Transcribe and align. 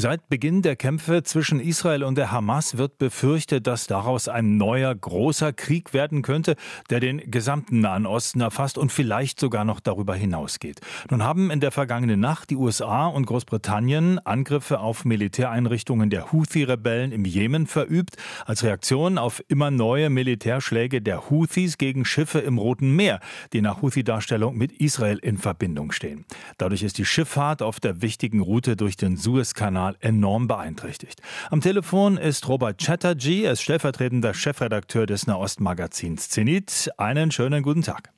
Seit 0.00 0.30
Beginn 0.30 0.62
der 0.62 0.76
Kämpfe 0.76 1.24
zwischen 1.24 1.60
Israel 1.60 2.04
und 2.04 2.16
der 2.16 2.32
Hamas 2.32 2.78
wird 2.78 2.96
befürchtet, 2.96 3.66
dass 3.66 3.86
daraus 3.86 4.28
ein 4.28 4.56
neuer 4.56 4.94
großer 4.94 5.52
Krieg 5.52 5.92
werden 5.92 6.22
könnte, 6.22 6.56
der 6.88 7.00
den 7.00 7.30
gesamten 7.30 7.80
Nahen 7.80 8.06
Osten 8.06 8.40
erfasst 8.40 8.78
und 8.78 8.90
vielleicht 8.90 9.38
sogar 9.38 9.66
noch 9.66 9.78
darüber 9.78 10.14
hinausgeht. 10.14 10.80
Nun 11.10 11.22
haben 11.22 11.50
in 11.50 11.60
der 11.60 11.70
vergangenen 11.70 12.18
Nacht 12.18 12.48
die 12.48 12.56
USA 12.56 13.08
und 13.08 13.26
Großbritannien 13.26 14.18
Angriffe 14.20 14.80
auf 14.80 15.04
Militäreinrichtungen 15.04 16.08
der 16.08 16.32
Houthi-Rebellen 16.32 17.12
im 17.12 17.26
Jemen 17.26 17.66
verübt, 17.66 18.16
als 18.46 18.64
Reaktion 18.64 19.18
auf 19.18 19.42
immer 19.48 19.70
neue 19.70 20.08
Militärschläge 20.08 21.02
der 21.02 21.28
Houthis 21.28 21.76
gegen 21.76 22.06
Schiffe 22.06 22.38
im 22.38 22.56
Roten 22.56 22.96
Meer, 22.96 23.20
die 23.52 23.60
nach 23.60 23.82
Houthi-Darstellung 23.82 24.56
mit 24.56 24.72
Israel 24.72 25.18
in 25.18 25.36
Verbindung 25.36 25.92
stehen. 25.92 26.24
Dadurch 26.56 26.84
ist 26.84 26.96
die 26.96 27.04
Schifffahrt 27.04 27.60
auf 27.60 27.80
der 27.80 28.00
wichtigen 28.00 28.40
Route 28.40 28.76
durch 28.76 28.96
den 28.96 29.18
Suezkanal 29.18 29.89
enorm 30.00 30.46
beeinträchtigt. 30.46 31.20
Am 31.50 31.60
Telefon 31.60 32.16
ist 32.16 32.48
Robert 32.48 32.78
Chatterjee, 32.78 33.44
er 33.44 33.52
ist 33.52 33.62
stellvertretender 33.62 34.34
Chefredakteur 34.34 35.06
des 35.06 35.26
Nahostmagazins 35.26 36.28
Zenit. 36.28 36.90
Einen 36.96 37.30
schönen 37.30 37.62
guten 37.62 37.82
Tag. 37.82 38.10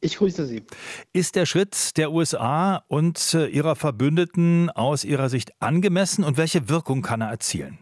Ich 0.00 0.16
grüße 0.16 0.46
Sie. 0.46 0.64
Ist 1.12 1.36
der 1.36 1.46
Schritt 1.46 1.96
der 1.96 2.10
USA 2.10 2.84
und 2.88 3.34
äh, 3.34 3.46
ihrer 3.46 3.76
Verbündeten 3.76 4.68
aus 4.68 5.04
Ihrer 5.04 5.28
Sicht 5.28 5.52
angemessen 5.60 6.24
und 6.24 6.36
welche 6.36 6.68
Wirkung 6.68 7.02
kann 7.02 7.20
er 7.20 7.28
erzielen? 7.30 7.78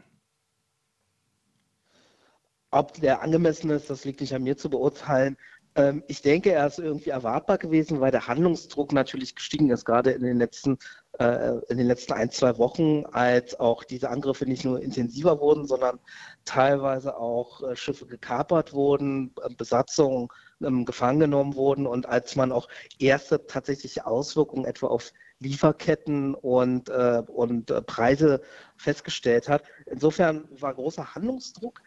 Ob 2.70 2.92
der 3.00 3.22
angemessen 3.22 3.70
ist, 3.70 3.88
das 3.88 4.04
liegt 4.04 4.20
nicht 4.20 4.34
an 4.34 4.42
mir 4.42 4.56
zu 4.56 4.68
beurteilen. 4.68 5.36
Ähm, 5.80 6.04
ich 6.08 6.20
denke, 6.22 6.52
er 6.52 6.66
ist 6.66 6.78
irgendwie 6.78 7.10
erwartbar 7.10 7.58
gewesen, 7.58 8.00
weil 8.00 8.10
der 8.10 8.26
Handlungsdruck 8.26 8.92
natürlich 8.92 9.34
gestiegen 9.34 9.70
ist, 9.70 9.84
gerade 9.84 10.10
in 10.10 10.22
den 10.22 10.36
letzten, 10.36 10.78
äh, 11.18 11.56
in 11.68 11.78
den 11.78 11.86
letzten 11.86 12.12
ein, 12.12 12.30
zwei 12.30 12.58
Wochen, 12.58 13.04
als 13.12 13.58
auch 13.58 13.84
diese 13.84 14.10
Angriffe 14.10 14.44
nicht 14.46 14.64
nur 14.64 14.80
intensiver 14.82 15.40
wurden, 15.40 15.66
sondern 15.66 15.98
teilweise 16.44 17.16
auch 17.16 17.62
äh, 17.62 17.76
Schiffe 17.76 18.06
gekapert 18.06 18.72
wurden, 18.74 19.32
äh, 19.42 19.54
Besatzungen 19.54 20.28
ähm, 20.62 20.84
gefangen 20.84 21.20
genommen 21.20 21.54
wurden 21.54 21.86
und 21.86 22.06
als 22.06 22.36
man 22.36 22.52
auch 22.52 22.68
erste 22.98 23.46
tatsächliche 23.46 24.06
Auswirkungen 24.06 24.66
etwa 24.66 24.88
auf 24.88 25.12
Lieferketten 25.38 26.34
und, 26.34 26.90
äh, 26.90 27.22
und 27.26 27.72
Preise 27.86 28.42
festgestellt 28.76 29.48
hat. 29.48 29.62
Insofern 29.86 30.46
war 30.50 30.74
großer 30.74 31.14
Handlungsdruck 31.14 31.80
ähm, 31.80 31.84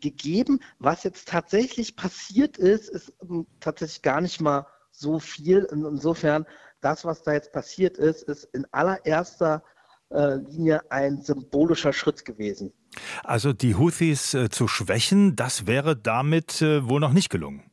gegeben. 0.00 0.60
Was 0.78 1.04
jetzt 1.04 1.28
tatsächlich 1.28 1.96
passiert 1.96 2.56
ist, 2.56 2.88
ist 2.88 3.12
ähm, 3.22 3.46
tatsächlich 3.60 4.02
gar 4.02 4.20
nicht 4.20 4.40
mal 4.40 4.66
so 4.90 5.18
viel. 5.18 5.66
insofern, 5.70 6.46
das, 6.80 7.04
was 7.04 7.22
da 7.22 7.32
jetzt 7.32 7.52
passiert 7.52 7.98
ist, 7.98 8.22
ist 8.22 8.44
in 8.52 8.66
allererster 8.72 9.62
äh, 10.10 10.36
Linie 10.36 10.90
ein 10.90 11.22
symbolischer 11.22 11.92
Schritt 11.92 12.24
gewesen. 12.24 12.72
Also 13.22 13.52
die 13.52 13.76
Houthis 13.76 14.34
äh, 14.34 14.48
zu 14.48 14.66
schwächen, 14.66 15.36
das 15.36 15.66
wäre 15.66 15.96
damit 15.96 16.60
äh, 16.62 16.88
wohl 16.88 17.00
noch 17.00 17.12
nicht 17.12 17.30
gelungen. 17.30 17.69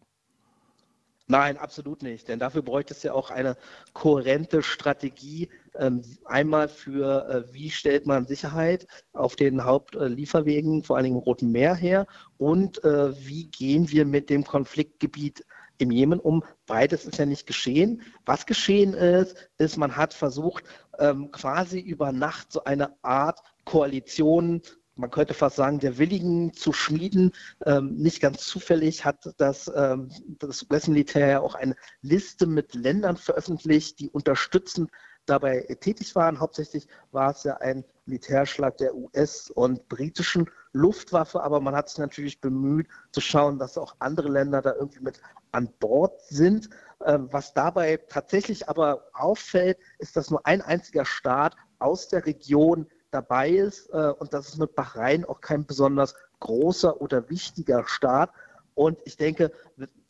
Nein, 1.30 1.58
absolut 1.58 2.03
nicht. 2.03 2.30
Denn 2.30 2.39
dafür 2.39 2.61
bräuchte 2.61 2.94
es 2.94 3.03
ja 3.03 3.11
auch 3.11 3.30
eine 3.31 3.58
kohärente 3.94 4.64
Strategie. 4.64 5.50
Ähm, 5.75 6.02
einmal 6.23 6.70
für, 6.70 7.28
äh, 7.50 7.53
wie 7.53 7.70
stellt 7.70 8.06
man 8.08 8.25
Sicherheit 8.25 8.88
auf 9.11 9.36
den 9.36 9.66
Hauptlieferwegen, 9.66 10.83
vor 10.83 10.95
allen 10.95 11.03
Dingen 11.03 11.17
im 11.17 11.23
Roten 11.23 11.52
Meer 11.52 11.75
her, 11.75 12.08
und 12.38 12.81
äh, 12.86 13.14
wie 13.28 13.48
gehen 13.48 13.92
wir 13.92 14.05
mit 14.05 14.30
dem 14.30 14.45
Konfliktgebiet 14.45 15.45
im 15.80 15.92
Jemen 15.92 16.20
um. 16.20 16.44
Beides 16.66 17.05
ist 17.05 17.17
ja 17.17 17.25
nicht 17.25 17.45
geschehen. 17.45 18.02
Was 18.25 18.45
geschehen 18.45 18.94
ist, 18.94 19.50
ist, 19.58 19.78
man 19.78 19.95
hat 19.98 20.14
versucht, 20.14 20.64
ähm, 20.98 21.30
quasi 21.31 21.80
über 21.80 22.14
Nacht 22.14 22.53
so 22.53 22.64
eine 22.64 22.95
Art 23.03 23.42
Koalition 23.66 24.61
man 24.98 25.12
könnte 25.12 25.34
fast 25.34 25.56
sagen, 25.56 25.80
der 25.80 25.98
Willigen 25.98 26.53
zu 26.53 26.73
schmieden. 26.73 27.31
Ähm, 27.66 27.95
nicht 27.95 28.22
ganz 28.22 28.45
zufällig 28.45 29.06
hat 29.06 29.34
das, 29.38 29.72
ähm, 29.76 30.09
das 30.39 30.66
US-Militär 30.70 31.27
ja 31.27 31.39
auch 31.39 31.55
eine 31.55 31.76
Liste 32.02 32.48
mit 32.48 32.73
Ländern 32.73 33.17
veröffentlicht, 33.17 33.99
die 33.99 34.10
unterstützend 34.10 34.92
dabei 35.26 35.61
tätig 35.80 36.16
waren. 36.16 36.39
Hauptsächlich 36.39 36.88
war 37.11 37.32
es 37.32 37.44
ja 37.44 37.58
ein 37.58 37.83
Militärschlag 38.05 38.77
der 38.77 38.95
US- 38.95 39.52
und 39.52 39.88
britischen 39.89 40.49
Luftwaffe, 40.71 41.44
aber 41.44 41.60
man 41.60 41.76
hat 41.76 41.89
sich 41.89 42.00
natürlich 42.00 42.39
bemüht 42.39 42.88
zu 43.11 43.21
schauen, 43.21 43.60
dass 43.60 43.77
auch 43.77 43.95
andere 44.00 44.30
Länder 44.30 44.61
da 44.61 44.73
irgendwie 44.73 45.02
mit 45.02 45.21
an 45.52 45.70
Bord 45.80 46.21
sind. 46.23 46.70
Ähm, 47.05 47.27
was 47.32 47.54
dabei 47.54 47.98
tatsächlich 48.10 48.70
aber 48.70 49.04
auffällt, 49.14 49.77
ist, 50.00 50.16
dass 50.16 50.32
nur 50.32 50.45
ein 50.45 50.61
einziger 50.61 51.05
Staat 51.05 51.55
aus 51.80 52.08
der 52.08 52.26
Region 52.26 52.88
dabei 53.17 53.50
ist. 53.50 53.89
Äh, 53.89 54.14
und 54.20 54.33
das 54.33 54.50
ist 54.50 54.58
mit 54.58 54.76
Bahrain 54.76 55.26
auch 55.26 55.42
kein 55.42 55.66
besonders 55.66 56.16
großer 56.39 57.02
oder 57.02 57.30
wichtiger 57.30 57.83
Staat. 57.88 58.32
Und 58.76 59.00
ich 59.05 59.17
denke, 59.17 59.52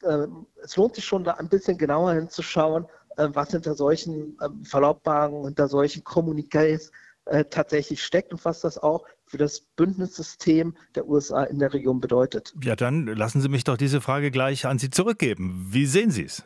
äh, 0.04 0.28
es 0.64 0.76
lohnt 0.76 0.96
sich 0.96 1.06
schon 1.06 1.24
da 1.24 1.34
ein 1.34 1.50
bisschen 1.50 1.78
genauer 1.78 2.14
hinzuschauen, 2.14 2.86
äh, 3.16 3.30
was 3.32 3.52
hinter 3.52 3.76
solchen 3.76 4.38
äh, 4.42 4.50
Verlautbarungen, 4.64 5.46
hinter 5.46 5.68
solchen 5.68 6.04
Kommuniqués 6.04 6.92
äh, 7.26 7.46
tatsächlich 7.46 8.04
steckt 8.04 8.34
und 8.34 8.44
was 8.44 8.62
das 8.62 8.78
auch 8.78 9.06
für 9.26 9.38
das 9.38 9.62
Bündnissystem 9.62 10.76
der 10.96 11.08
USA 11.08 11.44
in 11.44 11.60
der 11.60 11.74
Region 11.74 12.00
bedeutet. 12.00 12.54
Ja, 12.64 12.76
dann 12.76 13.08
lassen 13.08 13.42
Sie 13.42 13.50
mich 13.50 13.64
doch 13.64 13.78
diese 13.78 14.02
Frage 14.02 14.32
gleich 14.32 14.66
an 14.66 14.80
Sie 14.80 14.90
zurückgeben. 14.90 15.68
Wie 15.70 15.86
sehen 15.86 16.12
Sie 16.12 16.24
es? 16.24 16.44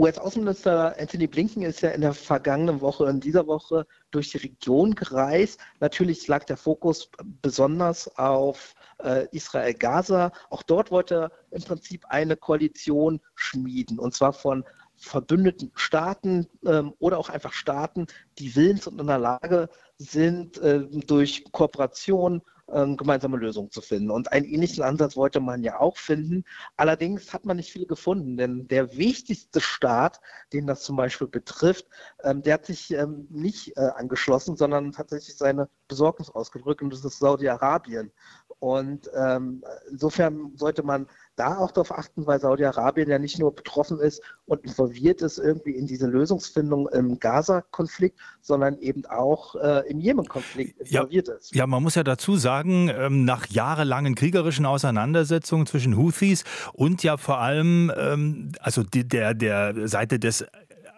US-Außenminister 0.00 0.96
Anthony 0.98 1.26
Blinken 1.26 1.60
ist 1.60 1.82
ja 1.82 1.90
in 1.90 2.00
der 2.00 2.14
vergangenen 2.14 2.80
Woche, 2.80 3.04
in 3.06 3.20
dieser 3.20 3.46
Woche 3.46 3.86
durch 4.10 4.30
die 4.30 4.38
Region 4.38 4.94
gereist. 4.94 5.60
Natürlich 5.78 6.26
lag 6.26 6.44
der 6.44 6.56
Fokus 6.56 7.10
besonders 7.42 8.16
auf 8.16 8.74
äh, 9.04 9.26
Israel-Gaza. 9.32 10.32
Auch 10.48 10.62
dort 10.62 10.90
wollte 10.90 11.14
er 11.14 11.32
im 11.50 11.62
Prinzip 11.62 12.06
eine 12.08 12.38
Koalition 12.38 13.20
schmieden, 13.34 13.98
und 13.98 14.14
zwar 14.14 14.32
von 14.32 14.64
verbündeten 14.96 15.70
Staaten 15.74 16.46
ähm, 16.64 16.94
oder 16.98 17.18
auch 17.18 17.28
einfach 17.28 17.52
Staaten, 17.52 18.06
die 18.38 18.56
willens 18.56 18.86
und 18.86 18.98
in 19.02 19.06
der 19.06 19.18
Lage 19.18 19.68
sind, 19.98 20.56
äh, 20.58 20.80
durch 20.80 21.44
Kooperation 21.52 22.40
ähm, 22.72 22.96
gemeinsame 22.96 23.36
Lösungen 23.36 23.70
zu 23.70 23.80
finden. 23.80 24.10
Und 24.10 24.32
einen 24.32 24.46
ähnlichen 24.46 24.82
Ansatz 24.82 25.16
wollte 25.16 25.40
man 25.40 25.62
ja 25.62 25.80
auch 25.80 25.96
finden. 25.96 26.44
Allerdings 26.76 27.32
hat 27.32 27.44
man 27.44 27.56
nicht 27.56 27.72
viel 27.72 27.86
gefunden, 27.86 28.36
denn 28.36 28.68
der 28.68 28.96
wichtigste 28.96 29.60
Staat, 29.60 30.20
den 30.52 30.66
das 30.66 30.82
zum 30.82 30.96
Beispiel 30.96 31.28
betrifft, 31.28 31.86
ähm, 32.22 32.42
der 32.42 32.54
hat 32.54 32.66
sich 32.66 32.92
ähm, 32.92 33.26
nicht 33.30 33.76
äh, 33.76 33.90
angeschlossen, 33.96 34.56
sondern 34.56 34.92
tatsächlich 34.92 35.36
seine 35.36 35.68
Besorgnis 35.88 36.30
ausgedrückt 36.30 36.82
und 36.82 36.92
das 36.92 37.04
ist 37.04 37.18
Saudi-Arabien. 37.18 38.12
Und 38.60 39.10
ähm, 39.16 39.64
insofern 39.90 40.52
sollte 40.54 40.82
man 40.82 41.06
da 41.36 41.56
auch 41.56 41.70
darauf 41.70 41.96
achten, 41.96 42.26
weil 42.26 42.38
Saudi-Arabien 42.38 43.08
ja 43.08 43.18
nicht 43.18 43.38
nur 43.38 43.54
betroffen 43.54 43.98
ist 43.98 44.22
und 44.44 44.62
involviert 44.64 45.22
ist 45.22 45.38
irgendwie 45.38 45.70
in 45.70 45.86
diese 45.86 46.06
Lösungsfindung 46.06 46.86
im 46.90 47.18
Gaza-Konflikt, 47.18 48.18
sondern 48.42 48.78
eben 48.78 49.06
auch 49.06 49.54
äh, 49.54 49.88
im 49.88 50.00
Jemen-Konflikt 50.00 50.78
involviert 50.78 51.28
ja, 51.28 51.34
ist. 51.34 51.54
Ja, 51.54 51.66
man 51.66 51.82
muss 51.82 51.94
ja 51.94 52.04
dazu 52.04 52.36
sagen, 52.36 52.90
ähm, 52.94 53.24
nach 53.24 53.46
jahrelangen 53.46 54.14
kriegerischen 54.14 54.66
Auseinandersetzungen 54.66 55.64
zwischen 55.66 55.96
Houthis 55.96 56.44
und 56.74 57.02
ja 57.02 57.16
vor 57.16 57.38
allem 57.38 57.90
ähm, 57.96 58.52
also 58.60 58.82
die, 58.82 59.08
der, 59.08 59.32
der 59.32 59.88
Seite 59.88 60.18
des 60.18 60.44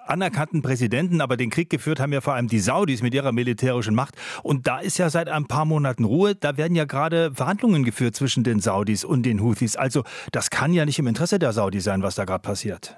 anerkannten 0.07 0.63
Präsidenten, 0.63 1.21
aber 1.21 1.37
den 1.37 1.51
Krieg 1.51 1.71
geführt 1.71 2.01
haben 2.01 2.13
ja 2.13 2.21
vor 2.21 2.35
allem 2.35 2.49
die 2.49 2.61
Saudis 2.61 3.03
mit 3.03 3.15
ihrer 3.15 3.33
militärischen 3.33 3.95
Macht. 3.95 4.15
Und 4.43 4.67
da 4.67 4.79
ist 4.79 4.99
ja 4.99 5.11
seit 5.11 5.29
ein 5.29 5.47
paar 5.47 5.65
Monaten 5.65 6.05
Ruhe. 6.05 6.35
Da 6.35 6.57
werden 6.57 6.75
ja 6.75 6.85
gerade 6.85 7.33
Verhandlungen 7.35 7.85
geführt 7.85 8.17
zwischen 8.17 8.45
den 8.45 8.61
Saudis 8.61 9.05
und 9.05 9.25
den 9.25 9.43
Houthis. 9.43 9.77
Also 9.77 10.05
das 10.33 10.51
kann 10.51 10.73
ja 10.73 10.85
nicht 10.85 10.99
im 10.99 11.07
Interesse 11.07 11.39
der 11.39 11.53
Saudis 11.53 11.85
sein, 11.85 12.03
was 12.03 12.15
da 12.15 12.25
gerade 12.25 12.43
passiert. 12.43 12.97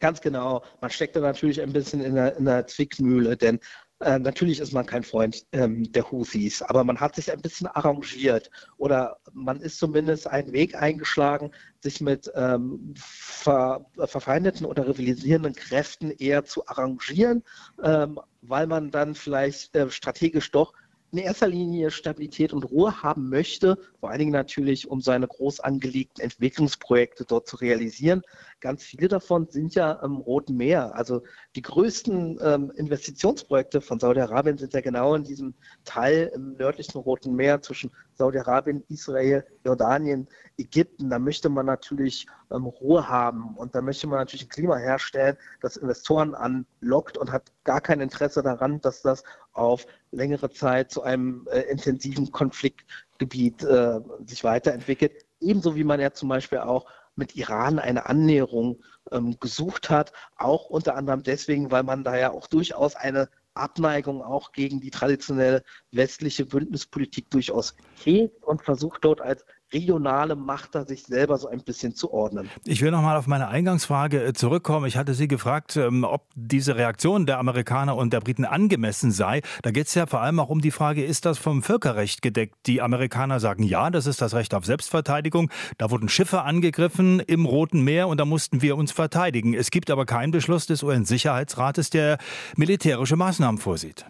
Ganz 0.00 0.20
genau. 0.20 0.62
Man 0.80 0.90
steckt 0.90 1.16
da 1.16 1.20
natürlich 1.20 1.62
ein 1.62 1.72
bisschen 1.72 2.02
in 2.02 2.14
der, 2.14 2.36
in 2.36 2.44
der 2.44 2.66
Zwickmühle, 2.66 3.36
denn 3.36 3.58
äh, 4.00 4.18
natürlich 4.18 4.60
ist 4.60 4.72
man 4.72 4.86
kein 4.86 5.02
Freund 5.02 5.46
ähm, 5.52 5.90
der 5.92 6.10
Houthis, 6.10 6.62
aber 6.62 6.84
man 6.84 6.98
hat 6.98 7.14
sich 7.14 7.30
ein 7.30 7.40
bisschen 7.40 7.68
arrangiert 7.68 8.50
oder 8.76 9.18
man 9.32 9.60
ist 9.60 9.78
zumindest 9.78 10.26
einen 10.26 10.52
Weg 10.52 10.74
eingeschlagen, 10.74 11.52
sich 11.80 12.00
mit 12.00 12.30
ähm, 12.34 12.94
ver 12.96 13.86
verfeindeten 14.06 14.66
oder 14.66 14.86
rivalisierenden 14.88 15.54
Kräften 15.54 16.10
eher 16.10 16.44
zu 16.44 16.66
arrangieren, 16.66 17.44
ähm, 17.82 18.18
weil 18.42 18.66
man 18.66 18.90
dann 18.90 19.14
vielleicht 19.14 19.74
äh, 19.76 19.90
strategisch 19.90 20.50
doch 20.50 20.72
in 21.14 21.18
erster 21.18 21.46
Linie 21.46 21.92
Stabilität 21.92 22.52
und 22.52 22.64
Ruhe 22.64 23.00
haben 23.04 23.28
möchte, 23.28 23.78
vor 24.00 24.10
allen 24.10 24.18
Dingen 24.18 24.32
natürlich, 24.32 24.90
um 24.90 25.00
seine 25.00 25.28
groß 25.28 25.60
angelegten 25.60 26.20
Entwicklungsprojekte 26.20 27.24
dort 27.24 27.46
zu 27.46 27.54
realisieren. 27.54 28.22
Ganz 28.58 28.82
viele 28.82 29.06
davon 29.06 29.46
sind 29.48 29.76
ja 29.76 29.92
im 29.92 30.16
Roten 30.16 30.56
Meer. 30.56 30.96
Also 30.96 31.22
die 31.54 31.62
größten 31.62 32.40
ähm, 32.42 32.72
Investitionsprojekte 32.74 33.80
von 33.80 34.00
Saudi-Arabien 34.00 34.58
sind 34.58 34.74
ja 34.74 34.80
genau 34.80 35.14
in 35.14 35.22
diesem 35.22 35.54
Teil 35.84 36.32
im 36.34 36.56
nördlichen 36.56 36.98
Roten 36.98 37.36
Meer 37.36 37.62
zwischen 37.62 37.92
Saudi-Arabien, 38.14 38.82
Israel, 38.88 39.44
Jordanien, 39.64 40.26
Ägypten. 40.58 41.10
Da 41.10 41.20
möchte 41.20 41.48
man 41.48 41.66
natürlich 41.66 42.26
ähm, 42.50 42.64
Ruhe 42.66 43.08
haben 43.08 43.56
und 43.56 43.76
da 43.76 43.82
möchte 43.82 44.08
man 44.08 44.18
natürlich 44.18 44.46
ein 44.46 44.48
Klima 44.48 44.78
herstellen, 44.78 45.36
das 45.60 45.76
Investoren 45.76 46.34
anlockt 46.34 47.18
und 47.18 47.30
hat 47.30 47.52
gar 47.62 47.80
kein 47.80 48.00
Interesse 48.00 48.42
daran, 48.42 48.80
dass 48.80 49.02
das 49.02 49.22
auf 49.54 49.86
längere 50.10 50.50
Zeit 50.50 50.90
zu 50.90 51.02
einem 51.02 51.48
äh, 51.50 51.60
intensiven 51.62 52.30
Konfliktgebiet 52.30 53.62
äh, 53.64 54.00
sich 54.26 54.44
weiterentwickelt. 54.44 55.12
Ebenso 55.40 55.74
wie 55.76 55.84
man 55.84 56.00
ja 56.00 56.12
zum 56.12 56.28
Beispiel 56.28 56.58
auch 56.58 56.86
mit 57.16 57.36
Iran 57.36 57.78
eine 57.78 58.06
Annäherung 58.06 58.82
ähm, 59.12 59.38
gesucht 59.38 59.90
hat, 59.90 60.12
auch 60.36 60.66
unter 60.66 60.96
anderem 60.96 61.22
deswegen, 61.22 61.70
weil 61.70 61.84
man 61.84 62.04
da 62.04 62.16
ja 62.16 62.32
auch 62.32 62.46
durchaus 62.48 62.96
eine 62.96 63.28
Abneigung 63.54 64.20
auch 64.22 64.52
gegen 64.52 64.80
die 64.80 64.90
traditionelle 64.90 65.62
westliche 65.92 66.44
Bündnispolitik 66.44 67.30
durchaus 67.30 67.76
hegt 68.02 68.42
und 68.42 68.62
versucht 68.62 69.04
dort 69.04 69.20
als 69.20 69.44
regionale 69.74 70.36
Macht 70.36 70.74
da 70.74 70.86
sich 70.86 71.02
selber 71.02 71.36
so 71.36 71.48
ein 71.48 71.62
bisschen 71.62 71.94
zu 71.94 72.12
ordnen. 72.12 72.48
Ich 72.64 72.80
will 72.80 72.90
noch 72.90 73.02
mal 73.02 73.16
auf 73.16 73.26
meine 73.26 73.48
Eingangsfrage 73.48 74.24
äh, 74.24 74.32
zurückkommen. 74.32 74.86
Ich 74.86 74.96
hatte 74.96 75.12
Sie 75.12 75.28
gefragt, 75.28 75.76
ähm, 75.76 76.04
ob 76.04 76.28
diese 76.34 76.76
Reaktion 76.76 77.26
der 77.26 77.38
Amerikaner 77.38 77.96
und 77.96 78.12
der 78.12 78.20
Briten 78.20 78.44
angemessen 78.44 79.10
sei. 79.10 79.42
Da 79.62 79.70
geht 79.70 79.88
es 79.88 79.94
ja 79.94 80.06
vor 80.06 80.20
allem 80.20 80.38
auch 80.40 80.48
um 80.48 80.60
die 80.60 80.70
Frage, 80.70 81.04
ist 81.04 81.26
das 81.26 81.38
vom 81.38 81.62
Völkerrecht 81.62 82.22
gedeckt? 82.22 82.54
Die 82.66 82.80
Amerikaner 82.80 83.40
sagen 83.40 83.64
ja, 83.64 83.90
das 83.90 84.06
ist 84.06 84.22
das 84.22 84.34
Recht 84.34 84.54
auf 84.54 84.64
Selbstverteidigung. 84.64 85.50
Da 85.76 85.90
wurden 85.90 86.08
Schiffe 86.08 86.42
angegriffen 86.42 87.20
im 87.20 87.44
Roten 87.44 87.82
Meer 87.82 88.08
und 88.08 88.18
da 88.18 88.24
mussten 88.24 88.62
wir 88.62 88.76
uns 88.76 88.92
verteidigen. 88.92 89.54
Es 89.54 89.70
gibt 89.70 89.90
aber 89.90 90.06
keinen 90.06 90.30
Beschluss 90.30 90.66
des 90.66 90.82
UN-Sicherheitsrates, 90.82 91.90
der 91.90 92.18
militärische 92.56 93.16
Maßnahmen 93.16 93.60
vorsieht. 93.60 94.06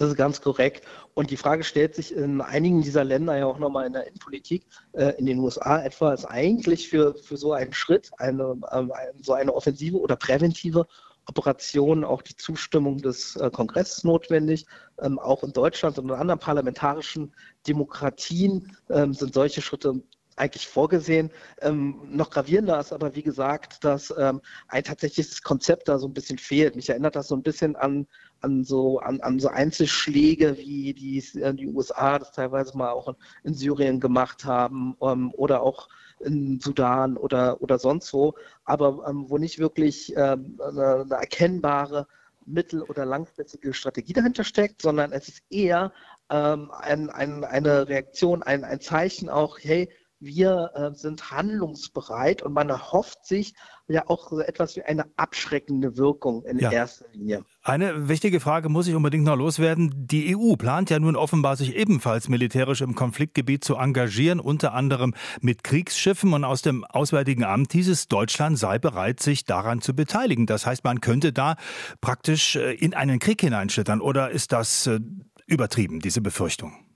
Das 0.00 0.08
ist 0.08 0.16
ganz 0.16 0.40
korrekt. 0.40 0.86
Und 1.12 1.30
die 1.30 1.36
Frage 1.36 1.62
stellt 1.62 1.94
sich 1.94 2.16
in 2.16 2.40
einigen 2.40 2.80
dieser 2.80 3.04
Länder 3.04 3.36
ja 3.36 3.44
auch 3.44 3.58
nochmal 3.58 3.86
in 3.86 3.92
der 3.92 4.06
Innenpolitik, 4.06 4.64
äh, 4.92 5.12
in 5.18 5.26
den 5.26 5.38
USA 5.40 5.82
etwa, 5.82 6.14
ist 6.14 6.24
eigentlich 6.24 6.88
für, 6.88 7.14
für 7.16 7.36
so 7.36 7.52
einen 7.52 7.74
Schritt, 7.74 8.10
eine, 8.16 8.58
ähm, 8.72 8.90
so 9.20 9.34
eine 9.34 9.52
offensive 9.52 9.98
oder 10.00 10.16
präventive 10.16 10.86
Operation 11.26 12.02
auch 12.04 12.22
die 12.22 12.34
Zustimmung 12.34 12.96
des 13.02 13.36
äh, 13.36 13.50
Kongresses 13.50 14.02
notwendig. 14.02 14.64
Ähm, 15.02 15.18
auch 15.18 15.44
in 15.44 15.52
Deutschland 15.52 15.98
und 15.98 16.06
in 16.06 16.14
anderen 16.14 16.40
parlamentarischen 16.40 17.34
Demokratien 17.66 18.74
ähm, 18.88 19.12
sind 19.12 19.34
solche 19.34 19.60
Schritte 19.60 20.00
eigentlich 20.40 20.66
vorgesehen. 20.66 21.30
Ähm, 21.60 22.00
noch 22.10 22.30
gravierender 22.30 22.80
ist 22.80 22.92
aber, 22.92 23.14
wie 23.14 23.22
gesagt, 23.22 23.84
dass 23.84 24.12
ähm, 24.18 24.40
ein 24.68 24.82
tatsächliches 24.82 25.42
Konzept 25.42 25.88
da 25.88 25.98
so 25.98 26.08
ein 26.08 26.14
bisschen 26.14 26.38
fehlt. 26.38 26.76
Mich 26.76 26.88
erinnert 26.88 27.14
das 27.14 27.28
so 27.28 27.36
ein 27.36 27.42
bisschen 27.42 27.76
an, 27.76 28.06
an, 28.40 28.64
so, 28.64 28.98
an, 28.98 29.20
an 29.20 29.38
so 29.38 29.48
Einzelschläge, 29.48 30.56
wie 30.58 30.94
die, 30.94 31.18
äh, 31.38 31.54
die 31.54 31.68
USA 31.68 32.18
das 32.18 32.32
teilweise 32.32 32.76
mal 32.76 32.90
auch 32.90 33.08
in, 33.08 33.16
in 33.44 33.54
Syrien 33.54 34.00
gemacht 34.00 34.44
haben 34.44 34.96
ähm, 35.02 35.32
oder 35.34 35.62
auch 35.62 35.88
in 36.20 36.60
Sudan 36.60 37.16
oder, 37.16 37.60
oder 37.62 37.78
sonst 37.78 38.12
wo, 38.12 38.34
aber 38.64 39.06
ähm, 39.08 39.24
wo 39.28 39.38
nicht 39.38 39.58
wirklich 39.58 40.14
ähm, 40.16 40.58
eine, 40.60 41.00
eine 41.02 41.14
erkennbare 41.14 42.06
mittel- 42.46 42.82
oder 42.82 43.04
langfristige 43.04 43.72
Strategie 43.74 44.12
dahinter 44.12 44.44
steckt, 44.44 44.82
sondern 44.82 45.12
es 45.12 45.28
ist 45.28 45.42
eher 45.50 45.92
ähm, 46.30 46.70
ein, 46.70 47.10
ein, 47.10 47.44
eine 47.44 47.88
Reaktion, 47.88 48.42
ein, 48.42 48.64
ein 48.64 48.80
Zeichen 48.80 49.28
auch, 49.28 49.58
hey, 49.60 49.88
wir 50.20 50.70
äh, 50.74 50.94
sind 50.94 51.30
handlungsbereit 51.30 52.42
und 52.42 52.52
man 52.52 52.68
erhofft 52.68 53.24
sich 53.24 53.54
ja 53.88 54.04
auch 54.06 54.30
so 54.30 54.40
etwas 54.40 54.76
wie 54.76 54.82
eine 54.82 55.06
abschreckende 55.16 55.96
Wirkung 55.96 56.44
in 56.44 56.58
ja. 56.58 56.70
erster 56.70 57.06
Linie. 57.12 57.44
Eine 57.62 58.08
wichtige 58.08 58.38
Frage 58.38 58.68
muss 58.68 58.86
ich 58.86 58.94
unbedingt 58.94 59.24
noch 59.24 59.36
loswerden. 59.36 59.92
Die 60.06 60.36
EU 60.36 60.54
plant 60.56 60.90
ja 60.90 60.98
nun 60.98 61.16
offenbar, 61.16 61.56
sich 61.56 61.74
ebenfalls 61.74 62.28
militärisch 62.28 62.82
im 62.82 62.94
Konfliktgebiet 62.94 63.64
zu 63.64 63.76
engagieren, 63.76 64.40
unter 64.40 64.74
anderem 64.74 65.14
mit 65.40 65.64
Kriegsschiffen. 65.64 66.32
Und 66.32 66.44
aus 66.44 66.62
dem 66.62 66.84
Auswärtigen 66.84 67.44
Amt 67.44 67.72
hieß 67.72 67.88
es, 67.88 68.06
Deutschland 68.06 68.58
sei 68.58 68.78
bereit, 68.78 69.20
sich 69.20 69.44
daran 69.44 69.80
zu 69.80 69.94
beteiligen. 69.94 70.46
Das 70.46 70.66
heißt, 70.66 70.84
man 70.84 71.00
könnte 71.00 71.32
da 71.32 71.56
praktisch 72.00 72.56
äh, 72.56 72.74
in 72.74 72.94
einen 72.94 73.18
Krieg 73.18 73.40
hineinschlittern. 73.40 74.00
Oder 74.00 74.30
ist 74.30 74.52
das 74.52 74.86
äh, 74.86 75.00
übertrieben, 75.46 76.00
diese 76.00 76.20
Befürchtung? 76.20 76.89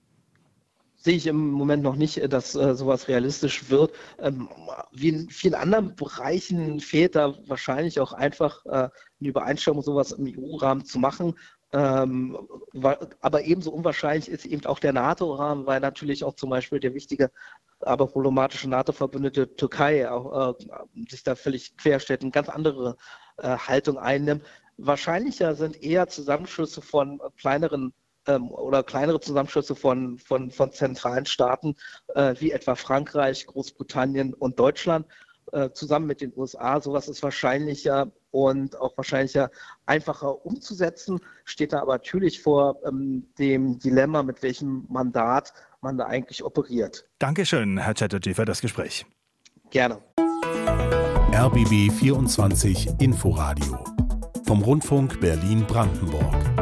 Sehe 1.05 1.15
ich 1.15 1.27
im 1.27 1.51
Moment 1.51 1.83
noch 1.83 1.95
nicht, 1.95 2.17
äh, 2.17 2.27
dass 2.27 2.55
äh, 2.55 2.75
sowas 2.75 3.07
realistisch 3.07 3.69
wird. 3.69 3.93
Ähm, 4.19 4.49
wie 4.91 5.09
in 5.09 5.29
vielen 5.29 5.53
anderen 5.53 5.95
Bereichen 5.95 6.79
fehlt 6.79 7.15
da 7.15 7.35
wahrscheinlich 7.47 7.99
auch 7.99 8.11
einfach 8.11 8.65
äh, 8.65 8.69
eine 8.69 9.29
Übereinstimmung, 9.29 9.83
sowas 9.83 10.11
im 10.11 10.25
EU-Rahmen 10.25 10.83
zu 10.83 10.97
machen. 10.99 11.35
Ähm, 11.73 12.37
aber 13.21 13.43
ebenso 13.43 13.71
unwahrscheinlich 13.71 14.29
ist 14.29 14.45
eben 14.45 14.65
auch 14.65 14.79
der 14.79 14.93
NATO-Rahmen, 14.93 15.67
weil 15.67 15.79
natürlich 15.79 16.23
auch 16.23 16.33
zum 16.35 16.49
Beispiel 16.49 16.79
der 16.79 16.95
wichtige, 16.95 17.31
aber 17.81 18.07
problematische 18.07 18.69
NATO-Verbündete 18.69 19.55
Türkei 19.55 20.09
auch, 20.09 20.55
äh, 20.57 20.65
sich 21.07 21.23
da 21.23 21.35
völlig 21.35 21.77
querstellt 21.77 22.23
und 22.23 22.33
ganz 22.33 22.49
andere 22.49 22.97
äh, 23.37 23.57
Haltung 23.57 23.99
einnimmt. 23.99 24.43
Wahrscheinlicher 24.77 25.53
sind 25.53 25.81
eher 25.83 26.07
Zusammenschlüsse 26.07 26.81
von 26.81 27.21
kleineren 27.37 27.93
ähm, 28.27 28.51
oder 28.51 28.83
kleinere 28.83 29.19
Zusammenschlüsse 29.19 29.75
von, 29.75 30.17
von, 30.19 30.51
von 30.51 30.71
zentralen 30.71 31.25
Staaten 31.25 31.75
äh, 32.13 32.35
wie 32.39 32.51
etwa 32.51 32.75
Frankreich, 32.75 33.45
Großbritannien 33.45 34.33
und 34.33 34.59
Deutschland 34.59 35.07
äh, 35.51 35.69
zusammen 35.71 36.07
mit 36.07 36.21
den 36.21 36.33
USA. 36.35 36.81
Sowas 36.81 37.07
ist 37.07 37.21
wahrscheinlicher 37.23 38.11
und 38.31 38.79
auch 38.79 38.97
wahrscheinlicher 38.97 39.49
einfacher 39.85 40.45
umzusetzen, 40.45 41.19
steht 41.45 41.71
da 41.73 41.81
aber 41.81 41.93
natürlich 41.93 42.41
vor 42.41 42.77
ähm, 42.85 43.27
dem 43.39 43.79
Dilemma, 43.79 44.23
mit 44.23 44.43
welchem 44.43 44.85
Mandat 44.89 45.53
man 45.81 45.97
da 45.97 46.05
eigentlich 46.05 46.43
operiert. 46.43 47.07
Dankeschön, 47.19 47.77
Herr 47.77 47.93
Chatterjee, 47.93 48.33
für 48.33 48.45
das 48.45 48.61
Gespräch. 48.61 49.05
Gerne. 49.69 50.01
RBB 51.33 51.91
24 51.91 52.99
Inforadio 52.99 53.83
vom 54.45 54.61
Rundfunk 54.61 55.19
Berlin-Brandenburg. 55.19 56.54